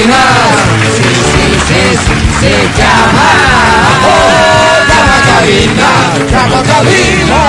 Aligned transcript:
cabina. 0.00 0.16
Sí, 0.96 1.02
sí, 1.02 1.12
sí, 1.68 1.96
sí, 1.96 2.14
se 2.40 2.52
llama. 2.80 3.28
Oh, 4.06 4.78
llama 4.88 5.18
cabina, 5.26 5.88
llama 6.30 6.62
cabina. 6.62 7.40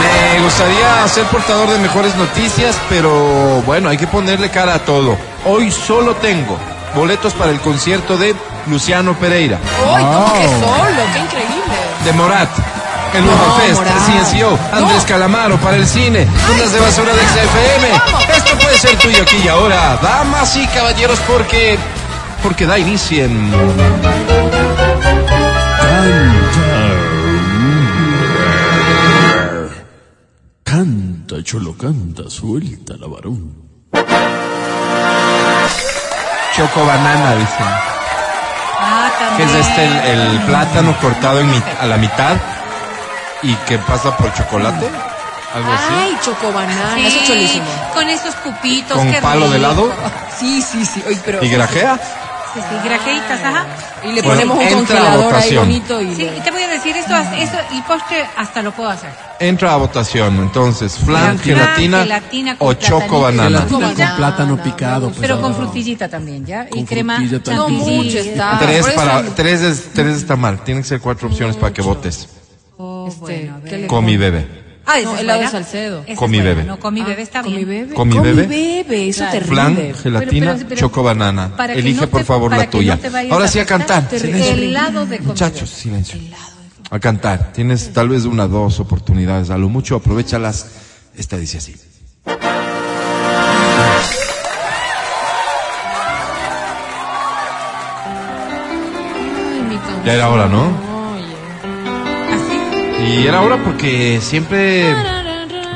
Me 0.00 0.40
gustaría 0.42 1.08
ser 1.08 1.24
portador 1.26 1.70
de 1.70 1.78
mejores 1.78 2.14
noticias, 2.16 2.76
pero 2.88 3.62
bueno, 3.62 3.88
hay 3.88 3.96
que 3.96 4.06
ponerle 4.06 4.50
cara 4.50 4.74
a 4.74 4.78
todo. 4.80 5.16
Hoy 5.46 5.70
solo 5.70 6.14
tengo 6.16 6.58
boletos 6.94 7.32
para 7.34 7.50
el 7.50 7.60
concierto 7.60 8.16
de 8.16 8.34
Luciano 8.66 9.14
Pereira, 9.14 9.58
¡Ay, 9.94 10.04
cómo 10.04 10.32
que 10.34 10.48
solo! 10.48 11.02
¡Qué 11.12 11.18
increíble! 11.18 11.74
de 12.04 12.12
Morat, 12.12 12.48
el 13.14 13.26
No, 13.26 13.32
Urban 13.32 13.60
Fest. 13.60 13.82
CNCO, 14.32 14.58
Andrés 14.72 15.04
Calamaro 15.04 15.56
para 15.58 15.76
el 15.76 15.86
cine, 15.86 16.26
Fundas 16.46 16.72
de 16.72 16.80
Basura 16.80 17.12
de 17.12 17.20
XFM. 17.20 18.33
Puede 18.60 18.78
ser 18.78 18.96
tuyo 18.98 19.22
aquí 19.22 19.36
y 19.44 19.48
ahora, 19.48 19.96
damas 20.02 20.56
y 20.56 20.66
caballeros, 20.68 21.18
porque 21.26 21.78
porque 22.42 22.66
da 22.66 22.78
inicio 22.78 23.24
en 23.24 23.50
Canta, 30.62 31.36
cholo, 31.42 31.76
canta, 31.76 32.28
suelta 32.28 32.94
la 32.98 33.06
varón. 33.06 33.54
Choco 36.56 36.86
Banana, 36.86 37.34
dicen. 37.36 37.66
Ah, 38.80 39.10
Que 39.36 39.44
también. 39.44 39.60
es 39.60 39.66
este 39.66 40.12
el, 40.12 40.20
el 40.20 40.40
plátano 40.42 40.96
cortado 41.00 41.40
en 41.40 41.50
mit- 41.52 41.76
a 41.80 41.86
la 41.86 41.96
mitad 41.96 42.36
y 43.42 43.54
que 43.66 43.78
pasa 43.78 44.16
por 44.16 44.32
chocolate, 44.34 44.88
algo 45.54 45.72
así. 45.72 45.94
Ay, 45.96 46.16
chocobanana. 46.24 46.94
Sí, 46.96 47.06
Eso 47.06 47.18
es 47.20 47.26
cholísimo. 47.26 47.66
Con 47.94 48.08
esos 48.08 48.34
cupitos. 48.36 48.96
Con 48.98 49.10
qué 49.10 49.20
palo 49.20 49.48
de 49.48 49.56
rico. 49.56 49.56
helado 49.56 49.92
Sí, 50.38 50.60
sí, 50.62 50.84
sí. 50.84 51.02
Oye, 51.06 51.20
pero... 51.24 51.44
y 51.44 51.48
grajea. 51.48 51.98
Sí, 52.54 52.60
sí, 52.60 52.88
grajeitas, 52.88 53.40
ajá. 53.42 53.66
Y 54.04 54.12
le 54.12 54.22
Bueno, 54.22 54.52
ponemos 54.54 54.58
un 54.58 54.78
congelador 54.86 55.18
ahí 55.18 55.24
votación. 55.24 55.64
bonito 55.66 56.00
y... 56.00 56.14
Sí, 56.14 56.22
y 56.36 56.40
te 56.40 56.50
voy 56.52 56.62
a 56.62 56.68
decir, 56.68 56.96
esto, 56.96 57.16
esto, 57.16 57.56
el 57.72 57.82
postre 57.82 58.24
hasta 58.36 58.62
lo 58.62 58.70
puedo 58.70 58.90
hacer. 58.90 59.10
Entra 59.40 59.72
a 59.72 59.76
votación, 59.76 60.36
entonces, 60.36 60.96
flan, 60.96 61.36
Flan, 61.36 61.38
gelatina, 61.40 62.02
gelatina 62.02 62.56
o 62.60 62.72
choco 62.74 63.22
banana. 63.22 63.62
Gelatina 63.68 63.94
con 64.06 64.16
plátano 64.16 64.62
picado. 64.62 65.08
pues, 65.08 65.18
Pero 65.20 65.40
con 65.40 65.56
frutillita 65.56 66.08
también, 66.08 66.46
¿ya? 66.46 66.66
Y 66.70 66.76
Con 66.76 66.86
crema 66.86 67.16
frutilla 67.16 67.54
No 67.56 67.68
mucho 67.68 68.18
está. 68.18 68.58
Tres 68.60 68.86
para 68.90 69.22
tres 69.34 69.60
es, 69.62 69.88
tres 69.92 70.16
está 70.18 70.36
mal. 70.36 70.62
Tienen 70.62 70.84
que 70.84 70.88
ser 70.90 71.00
cuatro 71.00 71.26
opciones 71.28 71.56
para 71.56 71.72
que 71.72 71.82
votes. 71.82 72.28
Oh, 72.76 73.06
Este, 73.08 73.20
bueno, 73.20 73.54
a 73.56 73.58
ver. 73.58 73.70
¿qué 73.70 73.78
le 73.78 73.86
Con 73.88 74.04
mi 74.04 74.16
bebé. 74.16 74.63
Ah, 74.86 74.98
es 74.98 75.04
No, 75.04 75.16
helado 75.16 75.40
de 75.40 75.48
¿fuera? 75.48 75.64
Salcedo. 75.64 76.04
Con 76.16 76.30
mi 76.30 76.40
bebé. 76.40 76.64
No, 76.64 76.78
con 76.78 76.92
mi 76.94 77.02
bebé 77.02 77.22
está 77.22 77.42
¿Con 77.42 77.54
bien. 77.54 77.66
mi 77.68 77.74
bebé? 77.74 77.94
Con 77.94 78.08
mi 78.08 78.18
bebé. 78.18 79.08
eso 79.08 79.18
Claro. 79.18 79.32
terrible. 79.32 79.54
Flan, 79.54 79.94
gelatina, 80.02 80.54
pero- 80.54 80.68
pero- 80.68 80.80
choco 80.80 81.02
banana. 81.02 81.56
para 81.56 81.72
que 81.74 81.80
Elige 81.80 82.02
no 82.02 82.08
por 82.10 82.20
te- 82.20 82.26
favor 82.26 82.50
la 82.56 82.68
tuya. 82.68 82.98
te 82.98 83.08
Ahora 83.30 83.48
sí 83.48 83.58
a 83.58 83.66
cantar. 83.66 84.08
Helado 84.12 85.06
de. 85.06 85.20
Muchachos, 85.20 85.70
silencio. 85.70 86.18
A 86.90 86.98
cantar. 87.00 87.52
Tienes 87.52 87.92
tal 87.92 88.08
vez 88.10 88.24
una, 88.24 88.46
dos 88.46 88.78
oportunidades. 88.80 89.50
A 89.50 89.56
lo 89.58 89.68
mucho, 89.68 89.96
aprovechalas. 89.96 90.66
Esta 91.16 91.36
dice 91.38 91.58
así. 91.58 91.74
Ya 100.04 100.12
era 100.12 100.28
hora, 100.28 100.48
¿no? 100.48 100.93
Y 103.06 103.26
era 103.26 103.42
hora 103.42 103.56
porque 103.62 104.18
siempre 104.20 104.94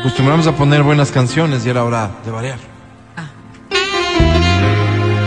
acostumbramos 0.00 0.46
a 0.46 0.52
poner 0.52 0.82
buenas 0.82 1.10
canciones 1.10 1.64
y 1.66 1.70
era 1.70 1.84
hora 1.84 2.10
de 2.24 2.30
variar. 2.30 2.58
Ah. 3.16 3.26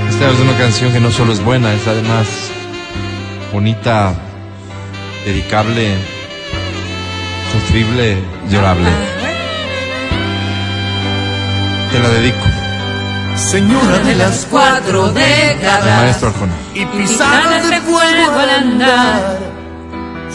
Esta 0.09 0.29
es 0.31 0.39
una 0.39 0.57
canción 0.57 0.91
que 0.91 0.99
no 0.99 1.11
solo 1.11 1.33
es 1.33 1.43
buena, 1.43 1.73
es 1.73 1.87
además 1.87 2.27
bonita, 3.53 4.13
dedicable, 5.25 5.95
sufrible, 7.51 8.17
llorable. 8.49 8.89
Te 11.91 11.99
la 11.99 12.09
dedico. 12.09 12.45
Señora 13.35 13.97
de 13.99 14.15
las 14.15 14.47
Cuatro 14.49 15.09
décadas. 15.11 15.85
maestro 15.85 16.29
Arjona. 16.29 16.53
y 16.73 16.85
pisadas 16.85 17.69
de 17.69 17.79
fuego 17.81 18.39
al 18.39 18.49
andar. 18.49 19.39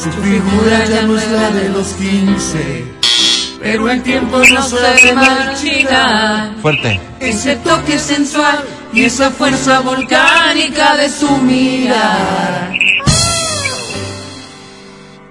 Su 0.02 0.12
figura 0.12 0.84
ya 0.84 1.02
no 1.02 1.16
es 1.16 1.30
la 1.30 1.50
de 1.50 1.70
los 1.70 1.88
15, 1.94 2.84
pero 3.60 3.88
el 3.90 4.02
tiempo 4.02 4.38
no 4.38 4.62
se 4.62 5.14
marchita. 5.14 6.52
Fuerte. 6.60 7.00
Ese 7.18 7.56
toque 7.56 7.98
sensual 7.98 8.62
y 8.92 9.04
esa 9.04 9.30
fuerza 9.30 9.80
volcánica 9.80 10.96
de 10.96 11.08
su 11.08 11.30
mirar. 11.38 12.72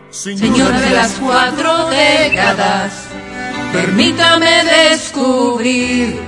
Señora 0.10 0.82
de 0.82 0.90
las 0.90 1.12
cuatro 1.14 1.90
décadas, 1.90 3.04
permítame 3.72 4.64
descubrir 4.90 6.20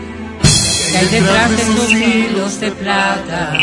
que 0.91 0.97
hay 0.97 1.05
detrás 1.07 1.49
de 1.49 1.63
esos 1.63 1.91
hilos 1.91 2.59
de 2.59 2.71
plata 2.71 3.57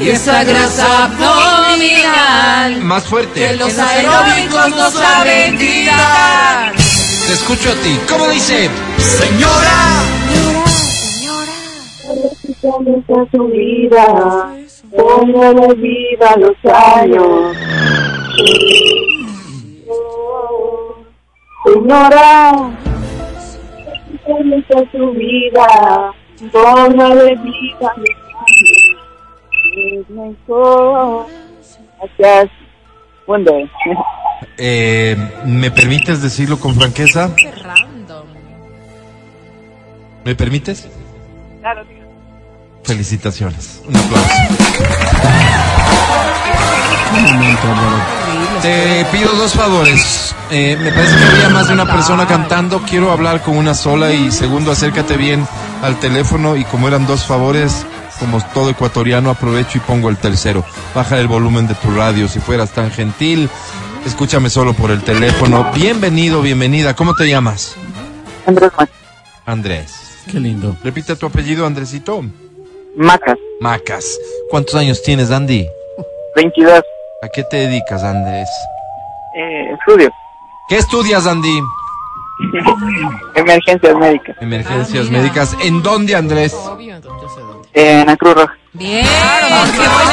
y 0.00 0.08
esa 0.10 0.44
grasa 0.44 1.04
abdominal 1.04 2.76
Más 2.82 3.02
que 3.02 3.08
fuerte. 3.08 3.56
los 3.56 3.78
aeróbicos 3.78 4.70
no 4.70 4.90
saben 4.90 5.58
quitar. 5.58 6.72
Te 7.26 7.32
escucho 7.32 7.70
a 7.70 7.74
ti. 7.82 7.98
¿Cómo 8.08 8.28
dice? 8.28 8.70
Señora, 8.98 10.04
Comienza 12.60 13.14
su 13.30 13.44
vida, 13.48 14.56
póngale 14.96 15.74
vida 15.74 16.30
a 16.30 16.38
los 16.38 16.56
años. 16.64 17.56
Señora, 21.64 22.70
su 24.92 25.10
vida, 25.12 26.12
póngale 26.52 27.36
vida 27.36 27.76
a 27.80 27.98
los 27.98 28.08
años. 28.08 28.27
Gracias. 31.98 32.50
Buen 33.26 33.44
día. 33.44 33.70
Eh, 34.56 35.16
¿Me 35.44 35.70
permites 35.70 36.22
decirlo 36.22 36.58
con 36.58 36.74
franqueza? 36.74 37.34
Qué 37.36 37.50
random. 37.52 38.26
¿Me 40.24 40.34
permites? 40.34 40.88
Claro, 41.60 41.84
tío. 41.86 41.98
Felicitaciones. 42.84 43.82
Un 43.86 43.96
aplauso. 43.96 44.28
un 47.14 47.24
momento. 47.24 47.68
Te 48.62 49.04
pido 49.12 49.32
dos 49.34 49.52
favores. 49.54 50.34
Eh, 50.50 50.76
me 50.80 50.90
parece 50.90 51.16
que 51.16 51.24
había 51.24 51.48
más 51.50 51.68
de 51.68 51.74
una 51.74 51.86
persona 51.86 52.26
cantando. 52.26 52.82
Quiero 52.88 53.12
hablar 53.12 53.42
con 53.42 53.56
una 53.56 53.74
sola 53.74 54.12
y 54.12 54.30
segundo, 54.30 54.72
acércate 54.72 55.16
bien 55.16 55.46
al 55.82 56.00
teléfono 56.00 56.56
y 56.56 56.64
como 56.64 56.88
eran 56.88 57.06
dos 57.06 57.24
favores, 57.24 57.86
como 58.18 58.40
todo 58.54 58.70
ecuatoriano, 58.70 59.30
aprovecho 59.30 59.78
y 59.78 59.80
pongo 59.80 60.08
el 60.08 60.16
tercero. 60.16 60.64
Baja 60.94 61.18
el 61.18 61.28
volumen 61.28 61.66
de 61.66 61.74
tu 61.74 61.90
radio 61.94 62.28
si 62.28 62.40
fueras 62.40 62.70
tan 62.72 62.90
gentil. 62.90 63.48
Escúchame 64.06 64.50
solo 64.50 64.74
por 64.74 64.90
el 64.90 65.02
teléfono. 65.02 65.70
Bienvenido, 65.74 66.40
bienvenida. 66.42 66.94
¿Cómo 66.94 67.14
te 67.14 67.28
llamas? 67.28 67.76
Andrés 68.46 68.70
Macas. 68.76 68.94
Andrés. 69.46 69.94
Qué 70.30 70.40
lindo. 70.40 70.76
Repite 70.84 71.16
tu 71.16 71.26
apellido, 71.26 71.66
Andresito. 71.66 72.22
Macas, 72.96 73.36
Macas. 73.60 74.04
¿Cuántos 74.50 74.74
años 74.74 75.02
tienes, 75.02 75.30
Andy? 75.30 75.66
22. 76.36 76.82
¿A 77.22 77.28
qué 77.28 77.42
te 77.44 77.56
dedicas, 77.58 78.02
Andrés? 78.02 78.48
Eh, 79.36 79.72
estudio. 79.78 80.10
¿Qué 80.68 80.76
estudias, 80.76 81.26
Andy? 81.26 81.60
Emergencias 83.34 83.96
médicas. 83.96 84.36
Emergencias 84.40 85.06
Ah, 85.08 85.12
médicas. 85.12 85.56
¿En 85.62 85.82
dónde, 85.82 86.14
Andrés? 86.14 86.54
Obvio, 86.54 86.94
entonces 86.96 87.22
yo 87.22 87.34
sé 87.34 87.40
dónde. 87.40 87.47
En 87.80 88.06
la 88.08 88.16
Cruz 88.16 88.34
Roja. 88.34 88.58
Bien, 88.72 89.06
qué 89.06 89.78
buena 89.78 90.12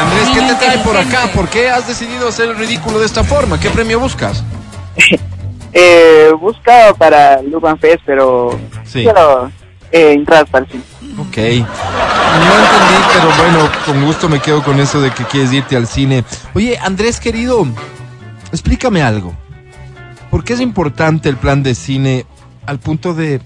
Andrés, 0.00 0.28
¿qué 0.32 0.40
te 0.42 0.54
trae 0.54 0.78
por 0.78 0.96
acá? 0.96 1.26
¿Por 1.34 1.48
qué 1.48 1.68
has 1.70 1.88
decidido 1.88 2.28
hacer 2.28 2.50
el 2.50 2.56
ridículo 2.56 3.00
de 3.00 3.06
esta 3.06 3.24
forma? 3.24 3.58
¿Qué 3.58 3.70
premio 3.70 3.98
buscas? 3.98 4.44
Eh, 5.76 6.30
buscaba 6.38 6.94
para 6.94 7.42
Luban 7.42 7.76
Fest, 7.80 8.00
pero 8.06 8.56
Sí. 8.84 9.02
quiero 9.02 9.50
eh, 9.90 10.12
entrar 10.12 10.46
para 10.46 10.64
el 10.66 10.70
cine. 10.70 10.84
Ok. 11.18 11.36
No 11.36 12.54
entendí, 12.54 13.02
pero 13.12 13.28
bueno, 13.36 13.68
con 13.84 14.04
gusto 14.04 14.28
me 14.28 14.38
quedo 14.38 14.62
con 14.62 14.78
eso 14.78 15.00
de 15.00 15.10
que 15.10 15.24
quieres 15.24 15.52
irte 15.52 15.76
al 15.76 15.88
cine. 15.88 16.22
Oye, 16.54 16.78
Andrés, 16.78 17.18
querido, 17.18 17.66
explícame 18.52 19.02
algo. 19.02 19.34
¿Por 20.30 20.44
qué 20.44 20.52
es 20.52 20.60
importante 20.60 21.28
el 21.28 21.38
plan 21.38 21.64
de 21.64 21.74
cine 21.74 22.24
al 22.66 22.78
punto 22.78 23.12
de 23.12 23.40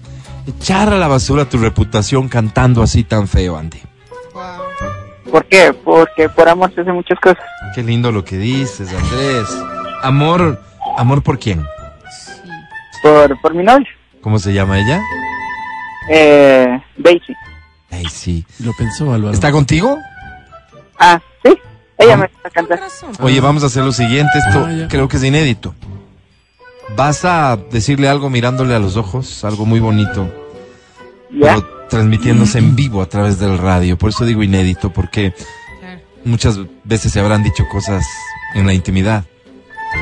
echar 0.49 0.91
a 0.93 0.97
la 0.97 1.07
basura 1.07 1.45
tu 1.45 1.57
reputación 1.57 2.27
cantando 2.29 2.81
así 2.83 3.03
tan 3.03 3.27
feo, 3.27 3.57
Andy? 3.57 3.79
¿Por 5.31 5.45
qué? 5.45 5.73
Porque 5.73 6.27
por 6.29 6.49
amor 6.49 6.73
se 6.73 6.81
hacen 6.81 6.95
muchas 6.95 7.19
cosas. 7.19 7.43
Qué 7.75 7.83
lindo 7.83 8.11
lo 8.11 8.25
que 8.25 8.37
dices, 8.37 8.89
Andrés. 8.93 9.47
Amor, 10.01 10.61
amor 10.97 11.21
por 11.21 11.37
quién? 11.39 11.63
Por, 13.03 13.39
por 13.41 13.53
mi 13.53 13.63
novia. 13.63 13.87
¿Cómo 14.21 14.39
se 14.39 14.53
llama 14.53 14.79
ella? 14.79 15.01
Eh, 16.11 16.81
Daisy. 16.97 18.45
Lo 18.63 18.71
pensó 18.77 19.13
Álvaro. 19.13 19.33
¿Está 19.33 19.51
contigo? 19.51 19.97
Ah, 20.99 21.19
sí. 21.43 21.57
Ella 21.97 22.13
Ah. 22.13 22.17
me 22.17 22.25
está 22.25 22.49
cantando. 22.49 22.85
Oye, 23.21 23.39
vamos 23.41 23.63
a 23.63 23.67
hacer 23.67 23.83
lo 23.83 23.91
siguiente. 23.91 24.31
Esto 24.39 24.65
Ah, 24.67 24.87
creo 24.89 25.07
que 25.07 25.17
es 25.17 25.23
inédito. 25.23 25.75
Vas 26.95 27.23
a 27.25 27.57
decirle 27.71 28.09
algo 28.09 28.29
mirándole 28.29 28.73
a 28.73 28.79
los 28.79 28.95
ojos, 28.97 29.43
algo 29.43 29.65
muy 29.65 29.79
bonito, 29.79 30.27
¿Ya? 31.31 31.55
pero 31.55 31.79
transmitiéndose 31.89 32.59
en 32.59 32.75
vivo 32.75 33.01
a 33.01 33.07
través 33.07 33.39
del 33.39 33.57
radio. 33.57 33.97
Por 33.97 34.09
eso 34.09 34.25
digo 34.25 34.43
inédito, 34.43 34.91
porque 34.91 35.33
muchas 36.23 36.59
veces 36.83 37.11
se 37.11 37.19
habrán 37.19 37.43
dicho 37.43 37.63
cosas 37.71 38.05
en 38.55 38.65
la 38.65 38.73
intimidad, 38.73 39.25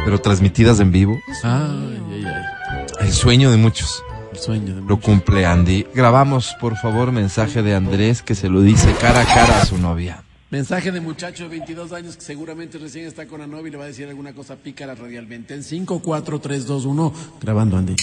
pero 0.05 0.19
transmitidas 0.19 0.79
en 0.79 0.91
vivo. 0.91 1.17
Ay, 1.43 2.01
ay, 2.11 2.25
ay. 2.25 2.85
El 2.99 3.13
sueño 3.13 3.51
de 3.51 3.57
muchos 3.57 4.03
El 4.33 4.39
sueño 4.39 4.75
de 4.75 4.81
lo 4.81 4.99
cumple 4.99 5.45
Andy. 5.45 5.85
Grabamos, 5.93 6.55
por 6.59 6.75
favor, 6.77 7.11
mensaje 7.11 7.61
de 7.61 7.75
Andrés 7.75 8.21
que 8.21 8.35
se 8.35 8.49
lo 8.49 8.61
dice 8.61 8.93
cara 8.99 9.21
a 9.21 9.25
cara 9.25 9.61
a 9.61 9.65
su 9.65 9.77
novia. 9.77 10.23
Mensaje 10.49 10.91
de 10.93 11.01
muchacho 11.01 11.43
de 11.43 11.49
22 11.49 11.91
años 11.91 12.15
que 12.15 12.21
seguramente 12.21 12.77
recién 12.77 13.05
está 13.05 13.27
con 13.27 13.41
la 13.41 13.47
novia 13.47 13.67
y 13.67 13.71
le 13.71 13.77
va 13.77 13.83
a 13.83 13.87
decir 13.87 14.07
alguna 14.07 14.33
cosa 14.33 14.55
pícara 14.55 14.95
radialmente. 14.95 15.53
En 15.53 15.63
5, 15.63 15.99
4, 15.99 16.39
3, 16.39 16.65
2, 16.65 16.85
1. 16.85 17.13
Grabando, 17.41 17.77
Andy. 17.77 17.95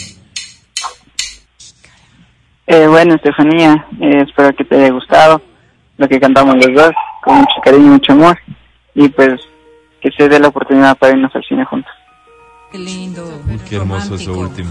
Eh, 2.75 2.88
bueno, 2.88 3.15
Estefanía, 3.15 3.87
eh, 4.00 4.25
espero 4.26 4.53
que 4.56 4.65
te 4.65 4.75
haya 4.75 4.91
gustado 4.91 5.41
lo 5.97 6.09
que 6.09 6.19
cantamos 6.19 6.56
los 6.56 6.75
dos, 6.75 6.91
con 7.23 7.37
mucho 7.37 7.55
cariño 7.62 7.87
y 7.87 7.91
mucho 7.91 8.12
amor. 8.12 8.37
Y 8.97 9.09
pues 9.11 9.41
que 10.00 10.11
se 10.11 10.29
dé 10.29 10.41
la 10.41 10.49
oportunidad 10.49 10.99
para 10.99 11.12
irnos 11.12 11.32
al 11.37 11.44
cine 11.44 11.65
juntos. 11.65 11.93
Qué 12.73 12.79
lindo. 12.79 13.25
Qué 13.69 13.76
hermoso 13.76 14.17
eso 14.17 14.32
último. 14.37 14.71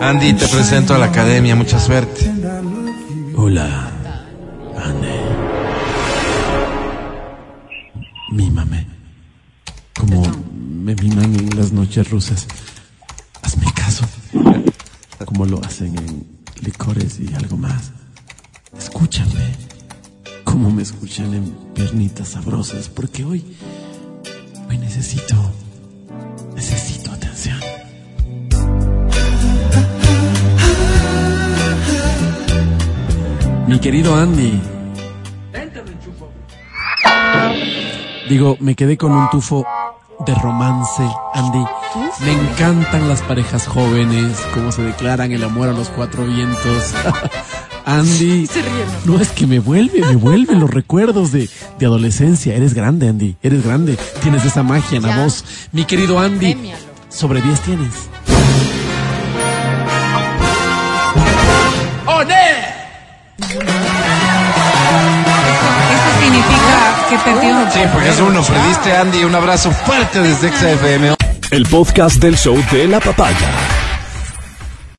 Andy, 0.00 0.32
te 0.32 0.48
presento 0.48 0.94
a 0.94 0.98
la 0.98 1.06
academia. 1.06 1.56
Mucha 1.56 1.78
suerte. 1.78 2.32
Hola, 3.36 3.92
noches 11.88 12.10
rusas. 12.10 12.46
Hazme 13.42 13.72
caso. 13.72 14.04
Como 15.24 15.46
lo 15.46 15.58
hacen 15.64 15.96
en 15.96 16.26
licores 16.62 17.18
y 17.18 17.32
algo 17.34 17.56
más. 17.56 17.92
Escúchame. 18.76 19.54
Como 20.44 20.70
me 20.70 20.82
escuchan 20.82 21.32
en 21.32 21.44
piernitas 21.74 22.28
sabrosas. 22.28 22.90
Porque 22.90 23.24
hoy, 23.24 23.56
hoy 24.68 24.76
necesito, 24.76 25.34
necesito 26.54 27.10
atención. 27.10 27.58
Mi 33.66 33.78
querido 33.80 34.14
Andy. 34.14 34.60
Digo, 38.28 38.58
me 38.60 38.74
quedé 38.74 38.98
con 38.98 39.12
un 39.12 39.30
tufo 39.30 39.64
de 40.28 40.34
romance, 40.34 41.08
Andy. 41.32 41.64
Me 42.20 42.32
encantan 42.32 43.08
las 43.08 43.22
parejas 43.22 43.66
jóvenes, 43.66 44.36
cómo 44.52 44.70
se 44.72 44.82
declaran 44.82 45.32
el 45.32 45.42
amor 45.42 45.70
a 45.70 45.72
los 45.72 45.88
cuatro 45.88 46.26
vientos. 46.26 46.92
Andy, 47.86 48.46
no 49.06 49.18
es 49.18 49.30
que 49.30 49.46
me 49.46 49.58
vuelve, 49.58 50.02
me 50.02 50.16
vuelven 50.16 50.60
los 50.60 50.68
recuerdos 50.68 51.32
de, 51.32 51.48
de 51.78 51.86
adolescencia. 51.86 52.54
Eres 52.54 52.74
grande, 52.74 53.08
Andy, 53.08 53.36
eres 53.42 53.64
grande. 53.64 53.98
Tienes 54.20 54.44
esa 54.44 54.62
magia 54.62 54.98
en 54.98 55.04
la 55.04 55.24
voz. 55.24 55.44
Mi 55.72 55.86
querido 55.86 56.18
Andy, 56.18 56.52
Premialo. 56.52 56.84
sobre 57.08 57.40
10 57.40 57.60
tienes. 57.60 57.94
Eso 63.38 63.77
Sí, 67.78 67.84
porque 67.92 68.08
es 68.08 68.20
uno. 68.20 68.42
Perdiste, 68.42 68.96
Andy. 68.96 69.22
Un 69.24 69.36
abrazo 69.36 69.70
fuerte 69.70 70.20
desde 70.20 70.50
XFM. 70.50 71.14
El 71.52 71.64
podcast 71.66 72.16
del 72.16 72.36
show 72.36 72.56
de 72.72 72.88
la 72.88 72.98
papaya. 72.98 73.77